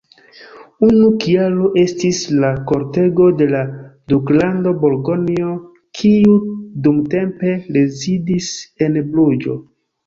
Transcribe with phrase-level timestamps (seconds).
[0.85, 3.61] Unu kialo estis la kortego de la
[4.15, 5.53] Duklando Burgonjo,
[6.01, 6.37] kiu
[6.89, 8.53] dumtempe rezidis
[8.89, 9.63] en Bruĝo.